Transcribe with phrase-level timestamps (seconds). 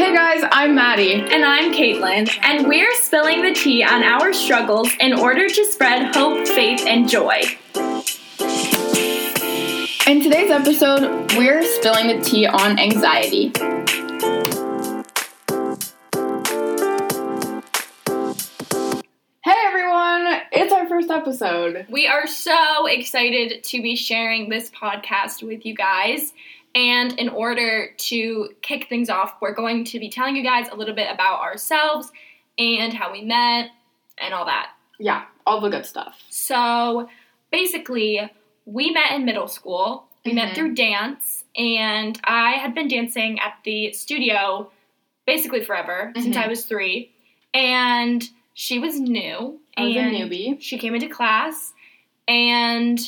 [0.00, 1.12] Hey guys, I'm Maddie.
[1.12, 6.16] And I'm Caitlin, and we're spilling the tea on our struggles in order to spread
[6.16, 7.42] hope, faith, and joy.
[10.06, 13.52] In today's episode, we're spilling the tea on anxiety.
[19.44, 21.84] Hey everyone, it's our first episode.
[21.90, 26.32] We are so excited to be sharing this podcast with you guys.
[26.74, 30.76] And in order to kick things off, we're going to be telling you guys a
[30.76, 32.12] little bit about ourselves
[32.58, 33.70] and how we met
[34.18, 34.72] and all that.
[34.98, 36.22] Yeah, all the good stuff.
[36.28, 37.08] So
[37.50, 38.30] basically,
[38.66, 40.06] we met in middle school.
[40.24, 40.54] We met Mhm.
[40.54, 44.70] through dance, and I had been dancing at the studio
[45.26, 46.44] basically forever since Mhm.
[46.44, 47.10] I was three.
[47.54, 49.60] And she was new.
[49.76, 50.60] I was a newbie.
[50.60, 51.72] She came into class,
[52.28, 52.98] and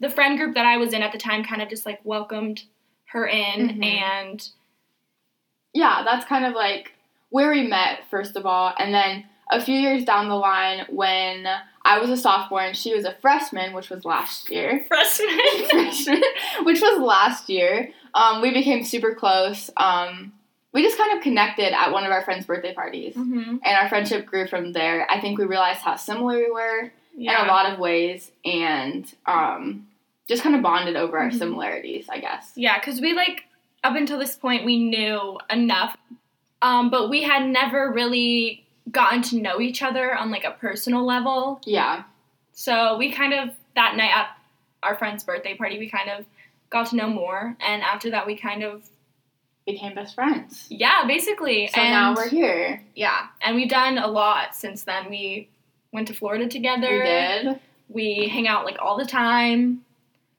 [0.00, 2.64] the friend group that I was in at the time kind of just like welcomed
[3.14, 3.84] her in, Mhm.
[3.84, 4.48] and
[5.72, 6.92] Yeah, that's kind of like
[7.30, 11.48] where we met, first of all, and then a few years down the line when
[11.84, 14.84] I was a sophomore and she was a freshman, which was last year.
[14.88, 15.38] freshman.
[15.70, 16.22] freshman,
[16.62, 17.90] which was last year.
[18.14, 19.68] Um, we became super close.
[19.76, 20.32] Um,
[20.72, 23.88] we just kind of connected at one of our friends' birthday parties, hmm and our
[23.88, 25.08] friendship grew from there.
[25.10, 29.88] I think we realized how similar we were in a lot of ways, and um,
[30.28, 31.38] just kind of bonded over our Mhm.
[31.38, 32.52] similarities, I guess.
[32.56, 33.44] Yeah, because we like
[33.82, 35.96] up until this point we knew enough,
[36.62, 41.04] um, but we had never really gotten to know each other on like a personal
[41.04, 41.60] level.
[41.64, 42.04] Yeah,
[42.52, 44.28] So we kind of that night at
[44.82, 46.24] our friend's birthday party, we kind of
[46.70, 48.88] got to know more, and after that, we kind of
[49.66, 50.66] became best friends.
[50.70, 51.66] yeah, basically.
[51.68, 52.82] So and, now we're here.
[52.94, 55.08] yeah, and we've done a lot since then.
[55.10, 55.48] We
[55.92, 56.90] went to Florida together.
[56.90, 57.60] We did.
[57.88, 59.84] We hang out like all the time.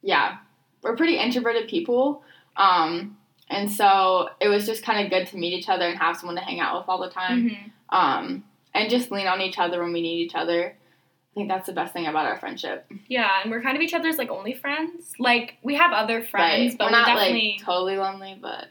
[0.05, 0.37] Yeah,
[0.81, 2.23] we're pretty introverted people.
[2.55, 3.17] Um,
[3.49, 6.35] and so it was just kind of good to meet each other and have someone
[6.37, 7.49] to hang out with all the time.
[7.49, 7.71] Mhm.
[7.89, 10.75] Um, and just lean on each other when we need each other.
[10.75, 12.85] I think that's the best thing about our friendship.
[13.07, 15.13] Yeah, and we're kind of each other's like only friends.
[15.19, 16.77] Like we have other friends, right?
[16.77, 18.67] but we're we're, not definitely like totally lonely, but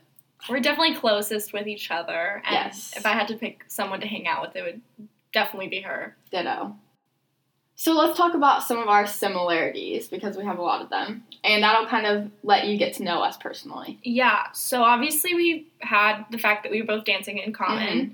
[0.49, 2.43] we're definitely closest with each other.
[2.47, 2.95] And Yes.
[2.97, 6.17] if I had to pick someone to hang out with, it would definitely be her.
[6.31, 6.75] ditto.
[7.77, 11.25] So let's talk about some of our similarities because we have a lot of them.
[11.43, 13.99] And that'll kind of let you get to know us personally.
[14.05, 14.45] Yeah.
[14.53, 17.87] So obviously we had the fact that we were both dancing in common.
[17.99, 18.13] Mm-hmm.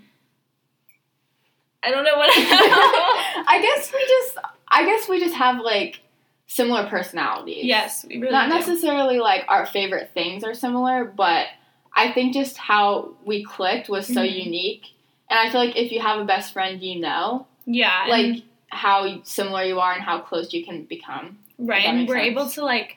[1.82, 2.30] I don't know what.
[2.34, 4.38] I guess we just
[4.68, 6.00] I guess we just have like
[6.46, 7.64] similar personalities.
[7.64, 8.54] yes, we really Not do.
[8.56, 11.46] necessarily like our favorite things are similar, but
[11.94, 14.44] I think just how we clicked was so Mhm.
[14.44, 14.82] unique.
[15.30, 18.06] And I feel like if you have a best friend, you know, Yeah.
[18.08, 21.38] like how similar you are and how close you can become.
[21.58, 22.26] right, and we're sense.
[22.30, 22.96] able to like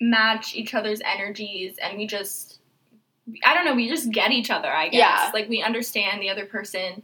[0.00, 2.56] match each other's energies, and we just.
[3.44, 5.00] I don't know, we just get each other, I guess.
[5.00, 5.30] Yeah.
[5.34, 7.02] Like, we understand the other person.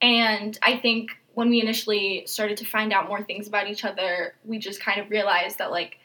[0.00, 4.34] And I think when we initially started to find out more things about each other,
[4.46, 5.98] we just kind of realized that, like,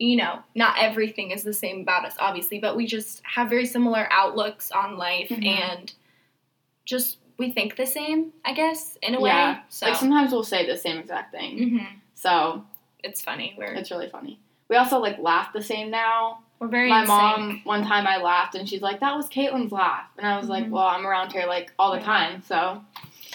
[0.00, 3.64] you know, not everything is the same about us, obviously, but we just have very
[3.64, 5.46] similar outlooks on life Mhm.
[5.46, 5.92] and
[6.84, 9.30] just we think the same, I guess, in a way.
[9.30, 9.60] Yeah.
[9.68, 11.58] So, Like sometimes we'll say the same exact thing.
[11.58, 11.86] Mhm.
[12.14, 12.64] So
[13.04, 13.54] it's funny.
[13.58, 14.38] We're, it's really funny.
[14.68, 16.40] We also like laugh the same now.
[16.58, 17.66] we're very My mom sync.
[17.66, 20.64] one time I laughed and she's like, That was Caitlin's laugh and I was like,
[20.64, 20.70] Mhm.
[20.70, 22.82] Well, I'm around here like all the time, so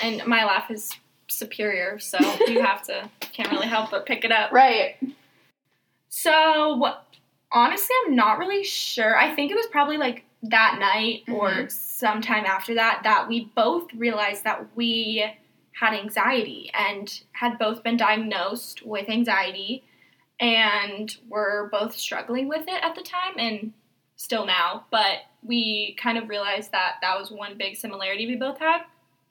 [0.02, 0.92] And my laugh is
[1.28, 2.18] superior, so
[2.48, 4.52] you have to, can't really help but pick it up.
[4.52, 4.96] Right.
[6.10, 6.94] So
[7.52, 9.18] honestly, I'm not really sure.
[9.18, 11.72] I think it was probably like that night or Mhm.
[11.72, 15.24] sometime after that that we both realized that we
[15.74, 19.84] had anxiety and had both been diagnosed with anxiety
[20.40, 23.74] and were both struggling with it at the time and
[24.16, 24.86] still now.
[24.90, 28.84] But we kind of realized that that was one big similarity we both had.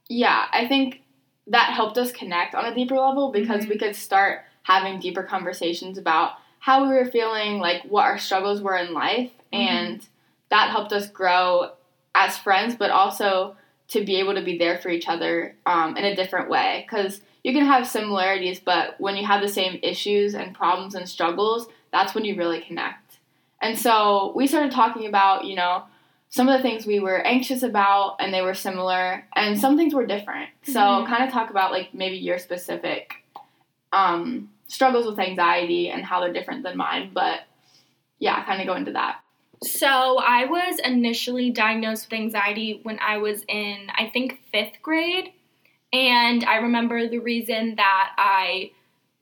[0.09, 1.03] Yeah, I think
[1.47, 3.71] that helped us connect on a deeper level because Mhm.
[3.71, 8.61] we could start having deeper conversations about how we were feeling, like what our struggles
[8.63, 9.59] were in life, Mhm.
[9.59, 10.09] and
[10.51, 11.73] that helped us grow
[12.15, 13.57] as friends, but also
[13.89, 16.85] to be able to be there for each other um, in a different way.
[16.87, 21.09] Because you can have similarities, but when you have the same issues and problems and
[21.09, 23.19] struggles, that's when you really connect.
[23.63, 25.85] And so we started talking about, you know,
[26.29, 29.93] some of the things we were anxious about and they were similar and some things
[29.95, 30.49] were different.
[30.63, 31.07] So Mhm.
[31.09, 33.15] kind of talk about like maybe your specific
[33.93, 37.41] um, struggles with anxiety and how they're different than mine, but
[38.21, 39.17] yeah, kind of go into that.
[39.63, 45.33] So I was initially diagnosed with anxiety when I was in, I think, fifth grade.
[45.93, 48.71] And I remember the reason that I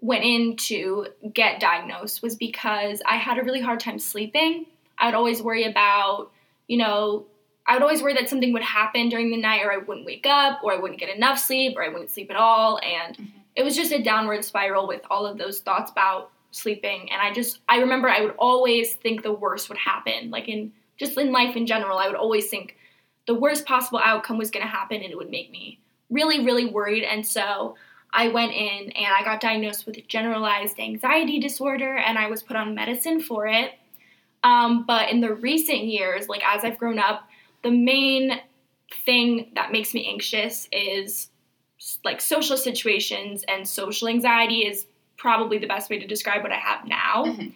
[0.00, 4.66] went in to get diagnosed was because I had a really hard time sleeping.
[4.96, 6.30] I would always worry about,
[6.68, 7.26] you know,
[7.66, 10.26] I would always worry that something would happen during the night, or I wouldn't wake
[10.26, 12.78] up, or I wouldn't get enough sleep, or I wouldn't sleep at all.
[12.78, 13.38] And mm-hmm.
[13.56, 17.10] it was just a downward spiral with all of those thoughts about sleeping.
[17.12, 20.30] And I just, I remember I would always think the worst would happen.
[20.30, 22.76] Like in just in life in general, I would always think
[23.26, 25.78] the worst possible outcome was going to happen and it would make me
[26.10, 27.04] really, really worried.
[27.04, 27.76] And so
[28.12, 32.56] I went in and I got diagnosed with generalized anxiety disorder and I was put
[32.56, 33.72] on medicine for it.
[34.42, 37.28] Um, but in the recent years, like as I've grown up,
[37.62, 38.40] the main
[39.04, 41.28] thing that makes me anxious is
[42.04, 44.86] like social situations and social anxiety is
[45.18, 47.26] probably the best way to describe what I have now.
[47.26, 47.48] Mm-hmm.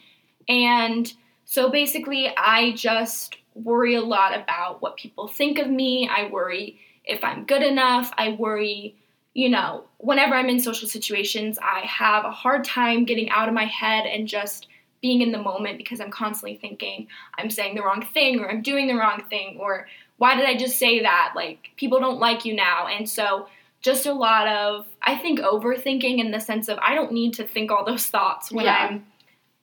[0.48, 1.12] And
[1.44, 6.08] so basically, I just worry a lot about what people think of me.
[6.08, 8.12] I worry if I'm good enough.
[8.16, 8.96] I worry,
[9.34, 13.54] you know, whenever I'm in social situations, I have a hard time getting out of
[13.54, 14.68] my head and just
[15.00, 18.62] being in the moment because I'm constantly thinking I'm saying the wrong thing or I'm
[18.62, 19.88] doing the wrong thing or
[20.18, 21.32] why did I just say that?
[21.34, 22.86] Like, people don't like you now.
[22.86, 23.48] And so,
[23.82, 27.46] just a lot of, I think, overthinking in the sense of I don't need to
[27.46, 28.76] think all those thoughts when yeah.
[28.76, 29.06] I'm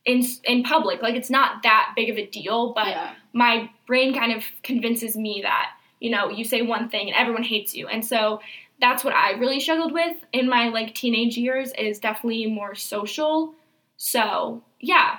[0.05, 1.01] in in public.
[1.01, 3.13] Like, it's not that big of a deal, but yeah.
[3.33, 7.43] my brain kind of convinces me that, you know, you say one thing and everyone
[7.43, 7.87] hates you.
[7.87, 8.41] And so,
[8.81, 13.53] that's what I really struggled with in my like teenage years is definitely more social.
[13.97, 15.17] So, yeah,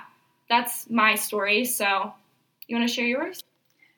[0.49, 1.65] that's my story.
[1.65, 2.13] So,
[2.67, 3.43] you want to share yours?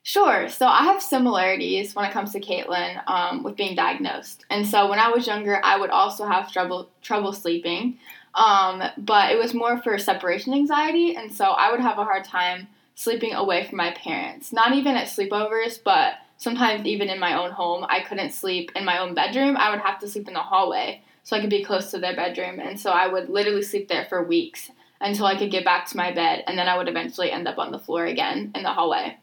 [0.06, 0.50] Sure.
[0.50, 4.46] So I have similarities when it comes to Caitlin um, with being diagnosed.
[4.50, 7.98] And so when I was younger, I would also have trouble trouble sleeping,
[8.36, 12.26] um, but it was more for separation anxiety, and so I would have a hard
[12.26, 14.52] time sleeping away from my parents.
[14.52, 18.84] Not even at sleepovers, but sometimes even in my own home, I couldn't sleep in
[18.84, 19.56] my own bedroom.
[19.56, 22.16] I would have to sleep in the hallway so I could be close to their
[22.16, 24.70] bedroom, and so I would literally sleep there for weeks
[25.00, 27.58] until I could get back to my bed, and then I would eventually end up
[27.58, 29.18] on the floor again in the hallway.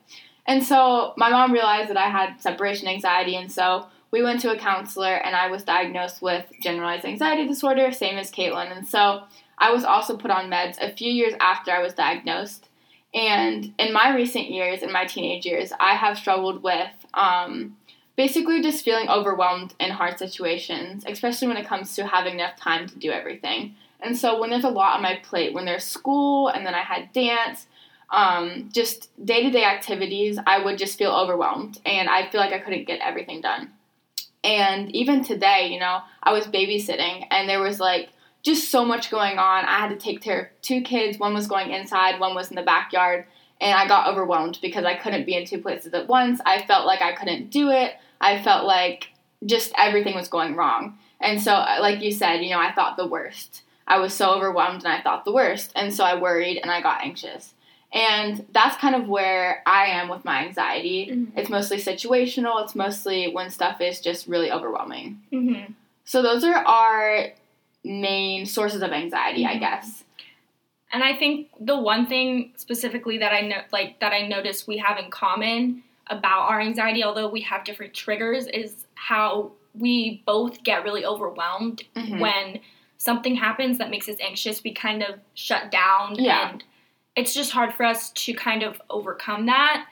[0.47, 4.51] And so my mom realized that I had separation anxiety, and so we went to
[4.51, 8.77] a counselor, and I was diagnosed with generalized anxiety disorder, same as Caitlin.
[8.77, 9.23] And so
[9.59, 12.69] I was also put on meds a few years after I was diagnosed.
[13.13, 17.77] And in my recent years, in my teenage years, I have struggled with um,
[18.17, 22.89] basically just feeling overwhelmed in hard situations, especially when it comes to having enough time
[22.89, 23.75] to do everything.
[24.01, 26.83] And so when there's a lot on my plate, when there's school and then I
[26.83, 27.67] had dance,
[28.11, 32.53] um, just day to day activities, I would just feel overwhelmed and I feel like
[32.53, 33.71] I couldn't get everything done.
[34.43, 38.11] And even today, you know, I was babysitting and there was like
[38.43, 39.65] just so much going on.
[39.65, 41.19] I had to take care of two kids.
[41.19, 43.27] One was going inside, one was in the backyard.
[43.61, 46.41] And I got overwhelmed because I couldn't be in two places at once.
[46.47, 47.93] I felt like I couldn't do it.
[48.19, 49.09] I felt like
[49.45, 50.99] just everything was going wrong.
[51.21, 53.63] And so, like you said, you know, I thought the worst.
[53.87, 55.73] I was so overwhelmed and I thought the worst.
[55.77, 57.53] And so I worried and I got anxious.
[57.93, 61.09] And that's kind of where I am with my anxiety.
[61.11, 61.39] Mm-hmm.
[61.39, 65.21] It's mostly situational, it's mostly when stuff is just really overwhelming.
[65.33, 65.73] Mm-hmm.
[66.05, 67.27] So, those are our
[67.85, 69.57] main sources of anxiety, mm-hmm.
[69.57, 70.05] I guess.
[70.93, 74.79] And I think the one thing specifically that I know, like that I notice we
[74.79, 80.63] have in common about our anxiety, although we have different triggers, is how we both
[80.65, 82.19] get really overwhelmed mm-hmm.
[82.19, 82.61] when
[82.99, 84.65] something happens that makes us anxious.
[84.65, 86.51] We kind of shut down yeah.
[86.51, 86.65] and
[87.21, 89.87] it's just hard for us to kind of overcome that.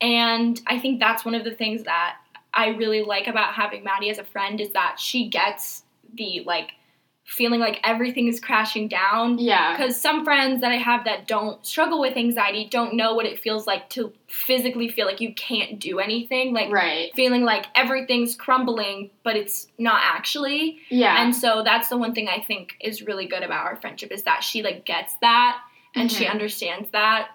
[0.00, 2.16] And I think that's one of the things that
[2.54, 5.82] I really like about having Maddie as a friend is that she gets
[6.14, 6.70] the like
[7.26, 9.38] feeling like everything is crashing down.
[9.38, 9.76] Yeah.
[9.76, 13.38] Because some friends that I have that don't struggle with anxiety don't know what it
[13.38, 16.54] feels like to physically feel like you can't do anything.
[16.54, 17.14] Like right.
[17.14, 20.78] feeling like everything's crumbling, but it's not actually.
[20.88, 21.22] Yeah.
[21.22, 24.22] And so that's the one thing I think is really good about our friendship is
[24.22, 25.60] that she like gets that
[25.94, 26.18] and mm-hmm.
[26.18, 27.30] she understands that.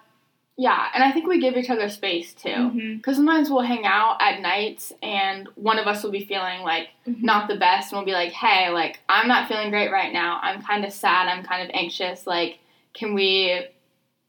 [0.58, 2.48] Yeah, and I think we give each other space too.
[2.48, 3.12] Because mm-hmm.
[3.12, 7.24] sometimes we'll hang out at nights and one of us will be feeling like mm-hmm.
[7.24, 10.40] not the best and we'll be like, hey, like, I'm not feeling great right now.
[10.42, 11.28] I'm kind of sad.
[11.28, 12.26] I'm kind of anxious.
[12.26, 12.58] Like,
[12.94, 13.66] can we,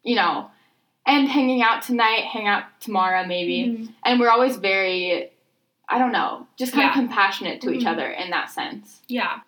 [0.03, 0.51] you know,
[1.05, 3.69] end hanging out tonight, hang out tomorrow maybe?
[3.69, 3.91] Mm-hmm.
[4.03, 5.31] And we're always very,
[5.88, 6.89] I don't know, just kind yeah.
[6.89, 7.88] of compassionate to each mm-hmm.
[7.88, 9.00] other in that sense.
[9.07, 9.39] Yeah.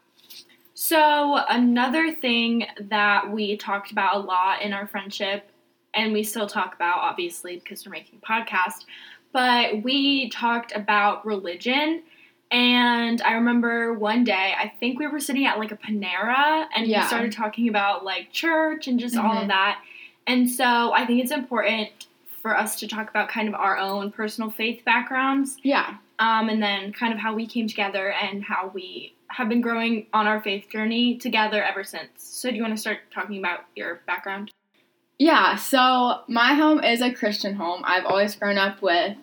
[0.82, 5.52] So, another thing that we talked about a lot in our friendship,
[5.94, 8.86] and we still talk about obviously because we're making a podcast,
[9.34, 12.02] but we talked about religion.
[12.50, 16.88] And I remember one day, I think we were sitting at like a Panera, and
[16.88, 17.02] yeah.
[17.02, 19.26] we started talking about like church and just mm-hmm.
[19.26, 19.50] all of mm-hmm.
[19.50, 19.82] that.
[20.28, 21.90] And so I think it's important
[22.42, 25.58] for us to talk about kind of our own personal faith backgrounds.
[25.62, 25.98] Yeah.
[26.20, 30.08] Um, and then kind of how we came together and how we have been growing
[30.14, 32.10] on our faith journey together ever since.
[32.18, 34.52] So, do you want to start talking about your background?
[35.18, 37.82] Yeah, so my home is a Christian home.
[37.84, 39.18] I've always grown up with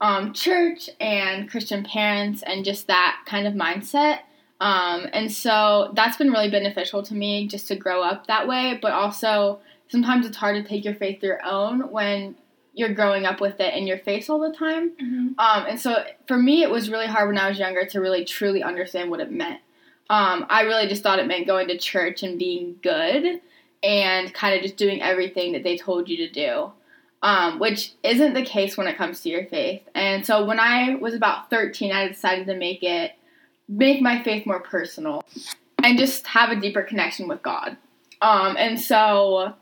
[0.00, 4.20] um, church and Christian parents and just that kind of mindset.
[4.60, 8.78] Um, and so that's been really beneficial to me just to grow up that way.
[8.80, 12.36] But also, sometimes it's hard to take your faith your own when
[12.74, 14.90] you're growing up with it in your face all the time.
[14.90, 15.28] Mm-hmm.
[15.38, 18.24] Um, and so for me, it was really hard when I was younger to really
[18.24, 19.60] truly understand what it meant.
[20.08, 23.40] Um, I really just thought it meant going to church and being good
[23.82, 26.72] and kind of just doing everything that they told you to do,
[27.22, 29.82] um, which isn't the case when it comes to your faith.
[29.94, 33.12] And so when I was about 13, I decided to make it,
[33.68, 35.24] make my faith more personal
[35.82, 37.76] and just have a deeper connection with God.
[38.20, 39.54] Um, and so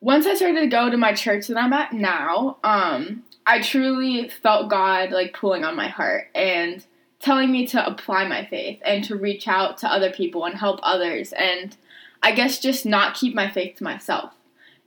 [0.00, 4.28] once I started to go to my church that I'm at now, um, I truly
[4.42, 6.84] felt God like pulling on my heart and
[7.20, 10.80] telling me to apply my faith and to reach out to other people and help
[10.82, 11.76] others and
[12.22, 14.32] I guess just not keep my faith to myself.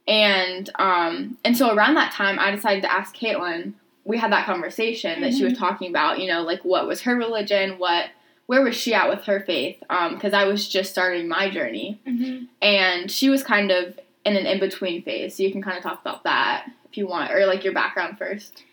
[0.08, 3.74] And um, and so around that time, I decided to ask Caitlin.
[4.04, 6.20] We had that conversation that she was talking about.
[6.20, 7.80] You know, like what was her religion?
[7.80, 8.08] What
[8.46, 9.78] where was she at with her faith?
[9.80, 12.46] Because I was just starting my journey, Mm-hmm.
[12.62, 15.38] and she was kind of in an in between phase.
[15.38, 18.18] So you can kind of talk about that if you want, or like your background
[18.18, 18.64] first.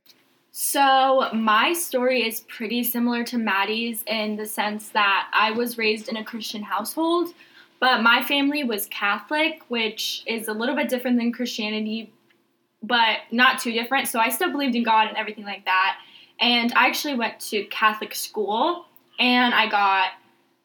[0.53, 6.09] So, my story is pretty similar to Maddie's in the sense that I was raised
[6.09, 7.33] in a Christian household,
[7.79, 12.13] but my family was Catholic, which is a little bit different than Christianity,
[12.83, 14.09] but not too different.
[14.09, 15.99] So, I still believed in God and everything like that.
[16.41, 18.87] And I actually went to Catholic school
[19.21, 20.09] and I got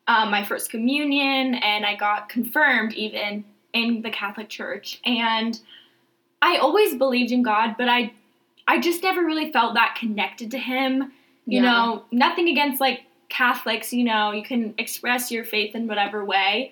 [0.08, 3.44] um, my first communion and I got confirmed even
[3.76, 5.00] in the Catholic Church.
[5.06, 5.60] And
[6.42, 8.14] I always believed in God, but I
[8.68, 11.12] I just never really felt that connected to him.
[11.46, 11.62] You Yeah.
[11.62, 16.72] know, nothing against like Catholics, you know, you can express your faith in whatever way.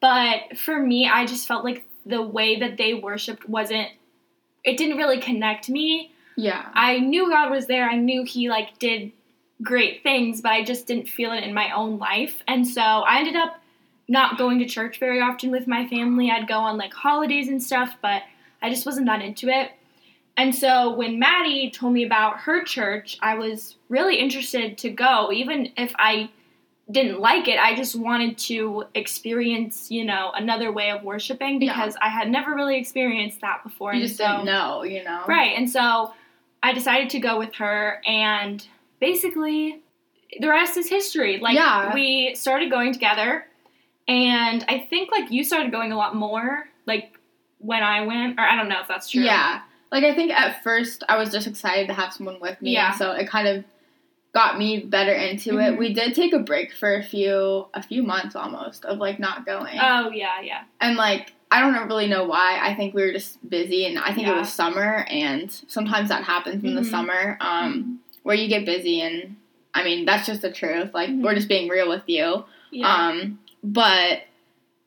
[0.00, 3.88] But for me, I just felt like the way that they worshiped wasn't
[4.64, 6.12] it didn't really connect me.
[6.36, 6.66] Yeah.
[6.72, 7.88] I knew God was there.
[7.88, 9.12] I knew he like did
[9.62, 12.42] great things, but I just didn't feel it in my own life.
[12.48, 13.60] And so I ended up
[14.08, 16.30] not going to church very often with my family.
[16.30, 18.22] I'd go on like holidays and stuff, but
[18.62, 19.70] I just wasn't that into it.
[20.36, 25.30] And so when Maddie told me about her church, I was really interested to go,
[25.32, 26.30] even if I
[26.90, 27.58] didn't like it.
[27.58, 31.72] I just wanted to experience, you know, another way of worshiping Yeah.
[31.72, 33.94] because I had never really experienced that before.
[33.94, 35.22] You and just so, didn't know, you know.
[35.26, 35.56] Right.
[35.56, 36.12] And so
[36.62, 38.66] I decided to go with her and
[39.00, 39.80] basically
[40.40, 41.38] the rest is history.
[41.38, 41.94] Like Yeah.
[41.94, 43.46] we started going together
[44.08, 47.18] and I think like you started going a lot more like
[47.58, 49.22] when I went or I don't know if that's true.
[49.22, 49.62] Yeah.
[49.90, 52.72] Like I think at first I was just excited to have someone with me.
[52.72, 52.92] Yeah.
[52.92, 53.64] So it kind of
[54.34, 55.72] got me better into Mhm.
[55.72, 55.78] it.
[55.78, 59.46] We did take a break for a few a few months almost of like not
[59.46, 59.78] going.
[59.80, 60.62] Oh yeah, yeah.
[60.80, 62.58] and like I don't really know why.
[62.60, 66.24] I think we were just busy and I think it was summer and sometimes that
[66.24, 66.90] happens in the Mhm.
[66.90, 69.36] summer um where you get busy and
[69.72, 70.92] I mean that's just the truth.
[70.92, 72.44] Like we're just being real with you.
[72.72, 72.92] Yeah.
[72.92, 74.20] Um, but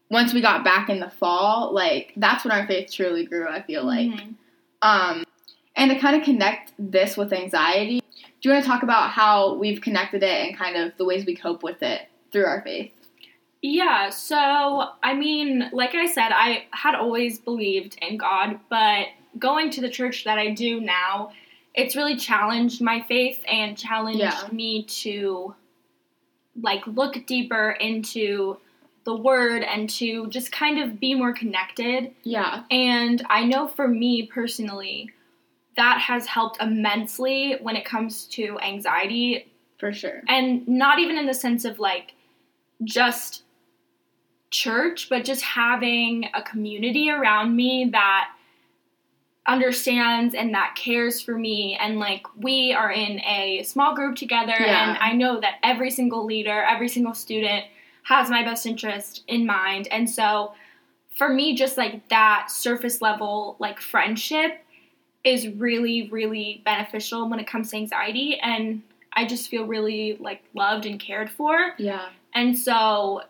[0.10, 3.48] once we got back in the fall, like that's when our faith truly grew.
[3.48, 4.36] I feel like, Mhm.
[4.82, 5.26] um,
[5.76, 9.56] and to kind of connect this with anxiety, do you want to talk about how
[9.56, 12.92] we've connected it and kind of the ways we cope with it through our faith?
[13.64, 19.08] Yeah, so I mean, like I said, I had always believed in God, but
[19.40, 21.32] going to the church that I do now,
[21.74, 24.48] it's really challenged my faith and challenged Yeah.
[24.52, 25.56] me to
[26.62, 28.58] like look deeper into
[29.08, 32.14] the word and to just kind of be more connected.
[32.24, 35.12] Yeah, And I know for me personally,
[35.78, 39.48] that has helped immensely when it comes to anxiety
[39.80, 40.24] for sure.
[40.28, 42.16] and not even in the sense of like
[42.84, 43.44] just
[44.52, 48.30] church, but just having a community around me that
[49.46, 54.56] understands and that cares for me and like we are in a small group together
[54.60, 54.90] Yeah.
[54.90, 57.64] and I know that every single leader, every single student
[58.08, 59.90] has my best interest in mind.
[59.92, 60.54] And so
[61.18, 64.64] for me just like that surface level like friendship
[65.24, 70.42] is really really beneficial when it comes to anxiety and I just feel really like
[70.54, 71.74] loved and cared for.
[71.78, 73.24] Yeah, And so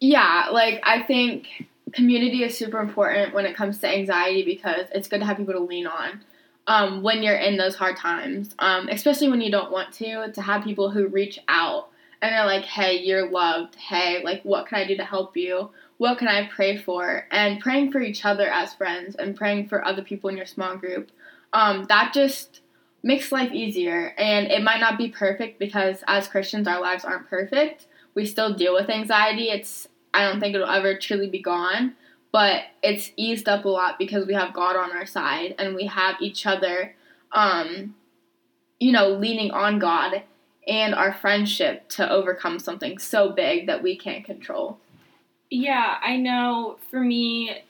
[0.00, 0.48] yeah.
[0.52, 5.20] Like I think community is super important when it comes to anxiety because it's good
[5.20, 6.20] to have people to lean on.
[6.68, 10.42] Um, when you're in those hard times, um, especially when you don't want to, to
[10.42, 11.88] have people who reach out
[12.20, 13.76] and they're like, hey, you're loved.
[13.76, 15.70] Hey, like, what can I do to help you?
[15.98, 17.26] What can I pray for?
[17.30, 20.76] And praying for each other as friends and praying for other people in your small
[20.76, 21.10] group,
[21.52, 22.60] um, that just
[23.02, 24.14] makes life easier.
[24.18, 27.86] And it might not be perfect because as Christians, our lives aren't perfect.
[28.14, 29.50] We still deal with anxiety.
[29.50, 31.94] It's, I don't think it'll ever truly be gone,
[32.32, 35.86] but it's eased up a lot because we have God on our side and we
[35.86, 36.96] have each other.
[37.30, 37.94] Um,
[38.80, 40.22] you know, leaning on God
[40.68, 44.78] and our friendship to overcome something so big that we can't control.
[45.50, 47.62] Yeah, I know for me,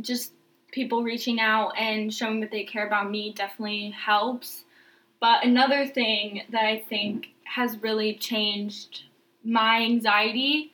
[0.00, 0.32] just
[0.72, 4.64] people reaching out and showing that they care about me definitely helps.
[5.20, 9.04] But another thing that I think has really changed
[9.44, 10.72] my anxiety,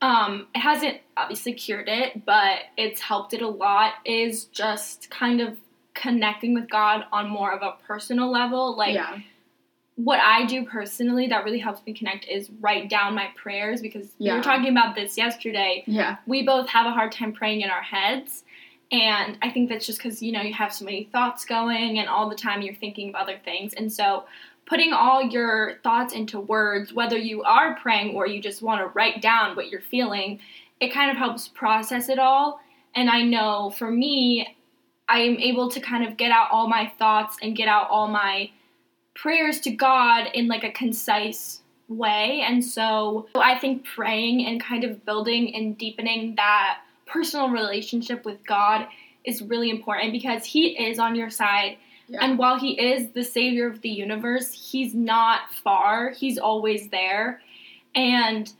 [0.00, 5.40] um, it hasn't obviously cured it, but it's helped it a lot, is just kind
[5.40, 5.58] of
[5.94, 8.76] connecting with God on more of a personal level.
[8.76, 9.18] Like, yeah.
[10.04, 14.08] What I do personally that really helps me connect is write down my prayers because
[14.18, 15.84] we were talking about this yesterday.
[15.86, 16.16] Yeah.
[16.26, 18.44] We both have a hard time praying in our heads.
[18.92, 22.08] And I think that's just because, you know, you have so many thoughts going and
[22.08, 23.74] all the time you're thinking of other things.
[23.74, 24.24] And so
[24.66, 28.86] putting all your thoughts into words, whether you are praying or you just want to
[28.86, 30.40] write down what you're feeling,
[30.80, 32.60] it kind of helps process it all.
[32.94, 34.56] And I know for me,
[35.08, 38.08] I am able to kind of get out all my thoughts and get out all
[38.08, 38.50] my
[39.14, 42.42] prayers to God in like a concise way.
[42.46, 48.44] And so I think praying and kind of building and deepening that personal relationship with
[48.46, 48.86] God
[49.24, 51.76] is really important because He is on your side.
[52.08, 52.18] Yeah.
[52.22, 57.42] And while He is the Savior of the universe, He's not far, He's always there.
[57.94, 58.50] And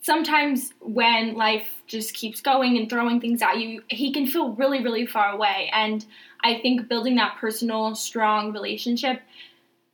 [0.00, 4.82] sometimes when life just keeps going and throwing things at you, He can feel really,
[4.82, 5.68] really far away.
[5.72, 6.04] And
[6.42, 9.20] I think building that personal, strong relationship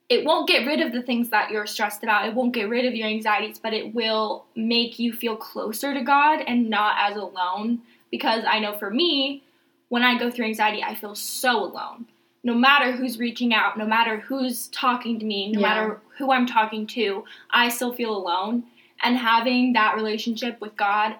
[0.08, 2.26] it won't get rid of the things that you're stressed about.
[2.26, 6.00] It won't get rid of your anxieties, but it will make you feel closer to
[6.02, 7.82] God and not as alone.
[8.10, 9.42] Because I know for me,
[9.88, 12.06] when I go through anxiety, I feel so alone.
[12.42, 15.66] No matter who's reaching out, no matter who's talking to me, no Yeah.
[15.68, 18.64] matter who I'm talking to, I still feel alone.
[19.02, 21.16] And having that relationship with God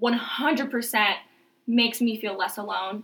[0.00, 1.16] 100%
[1.66, 3.02] makes me feel less alone.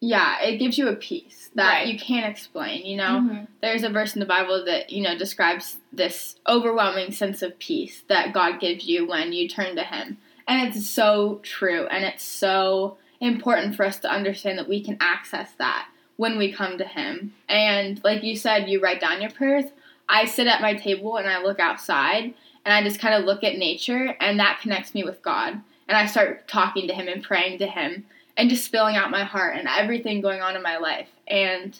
[0.00, 1.88] Yeah, it gives you a peace that Right.
[1.88, 3.20] you can't explain, you know?
[3.22, 3.46] Mhm.
[3.60, 8.02] There's a verse in the Bible that, you know, describes this overwhelming sense of peace
[8.08, 10.16] that God gives you when you turn to Him.
[10.48, 11.86] And it's so true.
[11.90, 16.50] And it's so important for us to understand that we can access that when we
[16.50, 17.34] come to Him.
[17.48, 19.66] And like you said, you write down your prayers.
[20.08, 22.32] I sit at my table and I look outside
[22.64, 25.60] and I just kind of look at nature, and that connects me with God.
[25.88, 28.04] And I start talking to Him and praying to Him
[28.40, 31.08] and just spilling out my heart and everything going on in my life.
[31.28, 31.78] And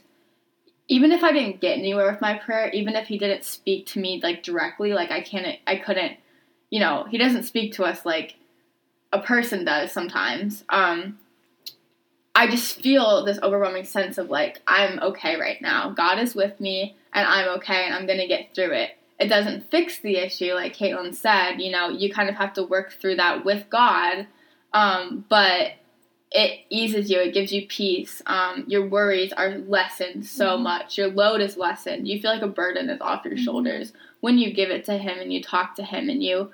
[0.89, 3.99] even if I didn't get anywhere with my prayer, even if he didn't speak to
[3.99, 6.19] me like directly, like I can't, I couldn't,
[6.69, 8.37] you know, he doesn't speak to us like
[9.11, 10.63] a person does sometimes.
[10.69, 11.19] Um,
[12.35, 15.93] I just feel this overwhelming sense of like I'm okay right now.
[15.93, 18.91] God is with me, and I'm okay, and I'm gonna get through it.
[19.19, 21.57] It doesn't fix the issue, like Caitlin said.
[21.57, 24.27] You know, you kind of have to work through that with God.
[24.73, 25.73] Um, but
[26.33, 27.19] it eases you.
[27.19, 28.23] It gives you peace.
[28.27, 30.63] Um, your worries are lessened so Mhm.
[30.63, 30.97] much.
[30.97, 32.07] Your load is lessened.
[32.07, 33.45] You feel like a burden is off your Mhm.
[33.45, 36.53] shoulders when you give it to Him and you talk to Him and you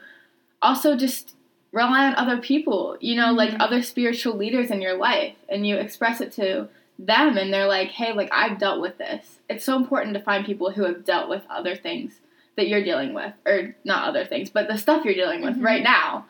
[0.63, 1.35] also just
[1.73, 2.97] rely on other people.
[3.01, 3.61] You know, like Mhm.
[3.61, 7.89] other spiritual leaders in your life, and you express it to them, and they're like,
[7.89, 11.29] "Hey, like I've dealt with this." It's so important to find people who have dealt
[11.29, 12.21] with other things
[12.57, 15.65] that you're dealing with, or not other things, but the stuff you're dealing with Mhm.
[15.65, 16.25] right now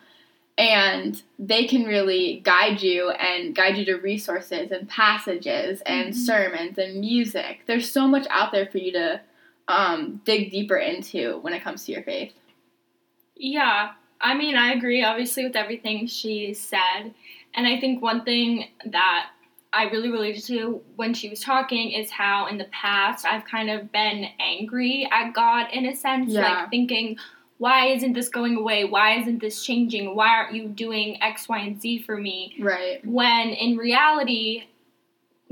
[0.58, 6.14] and they can really guide you and guide you to resources and passages and Mhm.
[6.14, 7.60] sermons and music.
[7.66, 9.20] There's so much out there for you to
[9.68, 12.32] um, dig deeper into when it comes to your faith.
[13.34, 13.90] Yeah,
[14.20, 17.12] I mean, I agree obviously with everything she said.
[17.52, 19.30] And I think one thing that
[19.72, 23.70] I really related to when she was talking is how in the past I've kind
[23.70, 26.42] of been angry at God in a sense, Yeah.
[26.60, 27.18] like thinking,
[27.58, 28.84] why isn't this going away?
[28.84, 30.14] Why isn't this changing?
[30.14, 32.54] Why aren't you doing X, Y, and Z for me?
[32.60, 33.04] Right.
[33.04, 34.64] when in reality,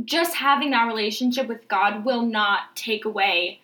[0.05, 3.61] just having that relationship with God will not take away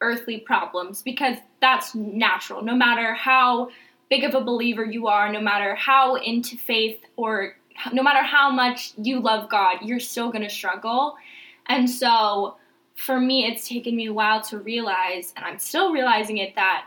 [0.00, 2.62] earthly problems because that's natural.
[2.62, 3.70] No matter how
[4.10, 7.56] big of a believer you are, no matter how into faith or
[7.92, 11.16] no matter how much you love God, you're still going to struggle.
[11.66, 12.56] And so
[12.96, 16.86] for me, it's taken me a while to realize, and I'm still realizing it, that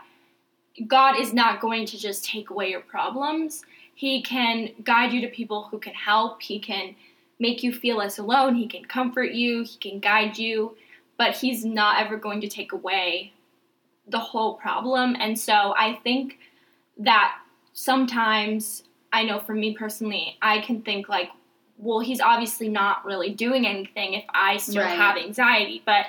[0.86, 3.64] God is not going to just take away your problems.
[3.94, 6.40] He can guide you to people who can help.
[6.40, 6.94] He can
[7.40, 8.54] make you feel less alone.
[8.54, 9.64] He can comfort you.
[9.64, 10.76] He can guide you.
[11.16, 13.32] But He's not ever going to take away
[14.06, 15.16] the whole problem.
[15.18, 16.38] And so I think
[16.98, 17.38] that
[17.72, 21.30] sometimes, I know for me personally, I can think like,
[21.76, 24.96] well, He's obviously not really doing anything if I still Right.
[24.96, 25.82] have anxiety.
[25.84, 26.06] But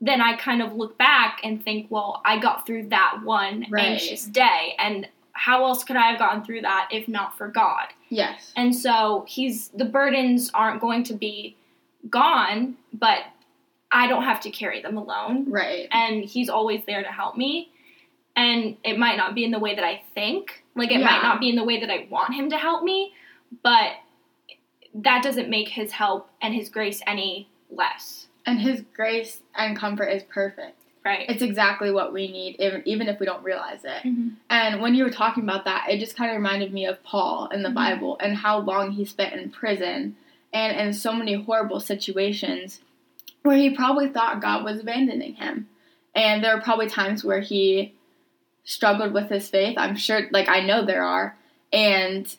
[0.00, 3.86] then I kind of look back and think, well, I got through that one Right.
[3.92, 4.74] anxious day.
[4.78, 7.86] And how else could I have gotten through that if not for God?
[8.08, 8.52] Yes.
[8.56, 11.56] And so he's the burdens aren't going to be
[12.08, 13.20] gone, but
[13.90, 15.50] I don't have to carry them alone.
[15.50, 15.88] Right.
[15.90, 17.70] And he's always there to help me.
[18.36, 20.62] And it might not be in the way that I think.
[20.76, 21.06] Like it Yeah.
[21.06, 23.12] might not be in the way that I want him to help me,
[23.64, 23.92] but
[24.94, 28.27] that doesn't make his help and his grace any less.
[28.46, 30.76] And His grace and comfort is perfect.
[31.04, 31.26] Right.
[31.28, 34.02] It's exactly what we need, even if we don't realize it.
[34.02, 34.32] Mhm.
[34.50, 37.48] And when you were talking about that, it just kind of reminded me of Paul
[37.52, 37.74] in the Mhm.
[37.74, 40.16] Bible and how long he spent in prison
[40.52, 42.82] and in so many horrible situations
[43.42, 45.68] where he probably thought God was abandoning him.
[46.14, 47.94] And there were probably times where he
[48.64, 49.78] struggled with his faith.
[49.78, 51.36] I'm sure, like, I know there are.
[51.72, 52.34] And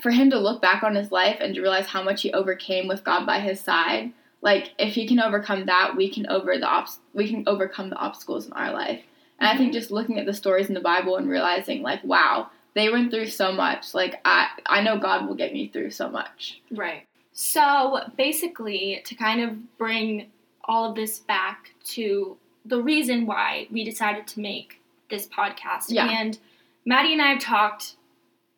[0.00, 2.88] for him to look back on his life and to realize how much he overcame
[2.88, 6.66] with God by his side, like, if he can overcome that, we can over the
[6.66, 9.00] obs- we can overcome the obstacles in our life.
[9.38, 12.50] And I think just looking at the stories in the Bible and realizing, like, wow,
[12.74, 13.94] they went through so much.
[13.94, 16.60] Like, I, I know God will get me through so much.
[16.70, 17.06] Right.
[17.32, 20.30] So basically, to kind of bring
[20.64, 25.86] all of this back to the reason why we decided to make this podcast.
[25.88, 26.08] Yeah.
[26.08, 26.38] And
[26.84, 27.96] Maddie and I have talked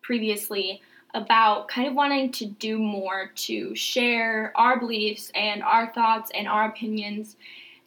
[0.03, 0.81] previously
[1.15, 6.47] about kind of wanting to do more to share our beliefs and our thoughts and
[6.47, 7.37] our opinions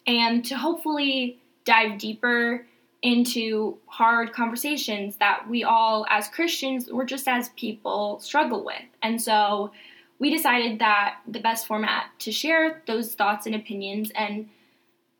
[0.06, 2.66] and to hopefully dive deeper
[3.02, 8.82] into hard conversations that we all as Christians or just as people struggle with.
[9.02, 9.72] And so
[10.18, 14.48] we decided that the best format to share those thoughts and opinions and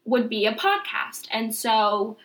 [0.04, 1.26] would be a podcast.
[1.30, 2.16] And so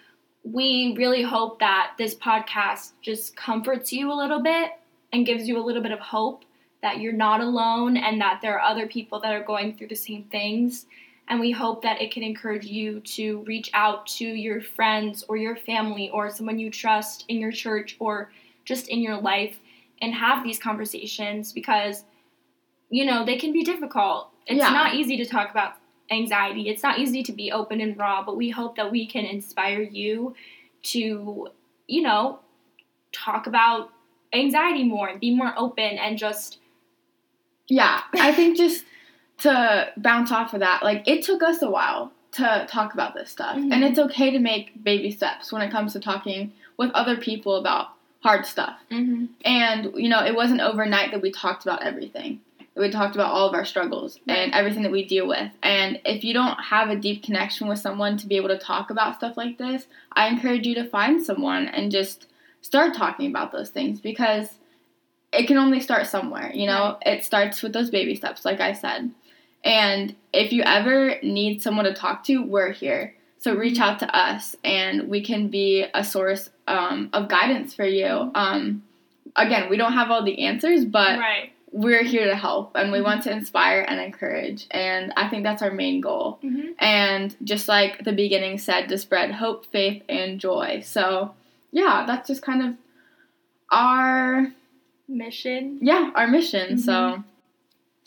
[0.44, 4.72] we really hope that this podcast just comforts you a little bit
[5.13, 6.43] and gives you a little bit of hope
[6.82, 9.96] that you're not alone and that there are other people that are going through the
[9.96, 10.86] same things.
[11.28, 15.36] And we hope that it can encourage you to reach out to your friends or
[15.38, 18.32] your family or someone you trust in your church or
[18.63, 19.58] just in your life
[20.02, 22.04] and have these conversations because
[22.89, 24.30] you know, they can be difficult.
[24.46, 24.70] It's Yeah.
[24.70, 25.74] not easy to talk about
[26.10, 26.70] anxiety.
[26.70, 29.82] It's not easy to be open and raw, but we hope that we can inspire
[29.82, 30.36] you
[30.84, 31.50] to,
[31.88, 32.39] you know,
[33.12, 33.91] talk about
[34.34, 36.60] anxiety more and be more open and just
[37.70, 38.86] Yeah, I think just
[39.40, 43.30] to bounce off of that, like, it took us a while to talk about this
[43.30, 43.58] stuff.
[43.58, 43.74] Mhm.
[43.74, 47.56] And it's okay to make baby steps when it comes to talking with other people
[47.56, 47.90] about
[48.22, 48.78] hard stuff.
[48.90, 52.40] And, you know, it wasn't overnight that we talked about everything.
[52.76, 55.50] We talked about all of our struggles and everything that we deal with.
[55.63, 58.92] And if you don't have a deep connection with someone to be able to talk
[58.92, 62.28] about stuff like this, I encourage you to find someone and just
[62.68, 64.50] start talking about those things because
[65.32, 66.98] it can only start somewhere, you know?
[67.06, 69.10] It starts with those baby steps, like I said.
[69.64, 73.16] And if you ever need someone to talk to, we're here.
[73.38, 77.86] So reach out to us and we can be a source um, of guidance for
[77.86, 78.32] you.
[78.36, 78.84] Um,
[79.38, 81.54] again, we don't have all the answers, but right.
[81.72, 84.68] we're here to help and we want to inspire and encourage.
[84.72, 86.40] And I think that's our main goal.
[86.44, 86.74] Mhm.
[86.80, 90.82] And just like the beginning said, to spread hope, faith, and joy.
[90.84, 91.34] So,
[91.78, 92.76] yeah, that's just kind of
[93.72, 94.52] our
[95.08, 95.80] Mission.
[95.82, 96.78] yeah our mission.
[96.78, 97.22] So mm-hmm.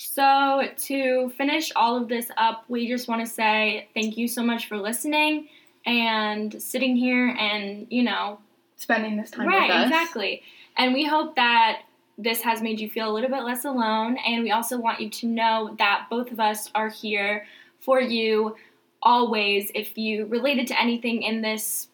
[0.03, 4.43] So, to finish all of this up, we just want to say thank you so
[4.43, 5.49] much for listening
[5.85, 8.39] and sitting here and, you know,
[8.77, 9.77] spending this time right, with us.
[9.77, 10.43] Right exactly.
[10.79, 11.83] And we hope that
[12.17, 14.17] this has made you feel a little bit less alone.
[14.27, 17.47] And we also want you to know that both of us are here
[17.81, 18.57] for you
[19.03, 19.71] always.
[19.75, 21.89] If you related to anything in this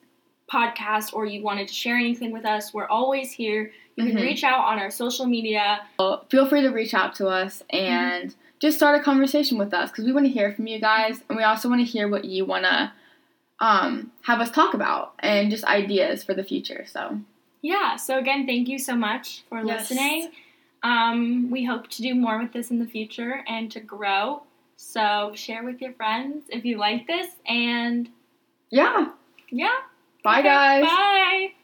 [0.51, 3.73] podcast or you wanted to share anything with us, we're always here.
[3.97, 4.23] You can Mhm.
[4.23, 5.81] reach out on our social media.
[6.29, 10.05] Feel free to reach out to us and just start a conversation with us because
[10.05, 12.45] we want to hear from you guys and we also want to hear what you
[12.45, 12.93] want to
[13.59, 16.85] um, have us talk about and just ideas for the future.
[16.87, 17.19] So
[17.63, 19.91] Yeah, so again, thank you so much for Yes.
[19.91, 20.31] listening.
[20.83, 24.43] Um, we hope to do more with this in the future and to grow.
[24.77, 27.35] So share with your friends if you like this.
[27.47, 28.11] And
[28.71, 29.09] yeah,
[29.51, 29.73] yeah,
[30.27, 30.83] Bye, okay, guys.
[30.83, 31.56] Bye.